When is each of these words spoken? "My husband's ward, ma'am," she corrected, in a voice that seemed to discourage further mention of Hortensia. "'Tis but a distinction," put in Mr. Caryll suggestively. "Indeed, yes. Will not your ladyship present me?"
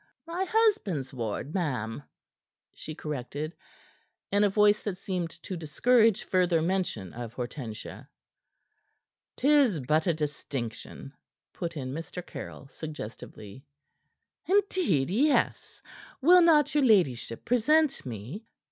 "My 0.25 0.45
husband's 0.49 1.13
ward, 1.13 1.53
ma'am," 1.53 2.01
she 2.73 2.95
corrected, 2.95 3.55
in 4.31 4.43
a 4.43 4.49
voice 4.49 4.81
that 4.81 4.97
seemed 4.97 5.29
to 5.43 5.55
discourage 5.55 6.23
further 6.23 6.59
mention 6.59 7.13
of 7.13 7.33
Hortensia. 7.35 8.09
"'Tis 9.37 9.79
but 9.79 10.07
a 10.07 10.15
distinction," 10.15 11.13
put 11.53 11.77
in 11.77 11.93
Mr. 11.93 12.25
Caryll 12.25 12.67
suggestively. 12.69 13.67
"Indeed, 14.47 15.11
yes. 15.11 15.83
Will 16.19 16.41
not 16.41 16.73
your 16.73 16.83
ladyship 16.83 17.45
present 17.45 18.03
me?" 18.03 18.47